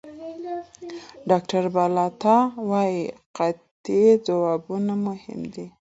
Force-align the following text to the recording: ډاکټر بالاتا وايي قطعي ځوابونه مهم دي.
ډاکټر 1.29 1.63
بالاتا 1.75 2.37
وايي 2.69 3.01
قطعي 3.37 4.03
ځوابونه 4.25 4.93
مهم 5.07 5.41
دي. 5.53 5.67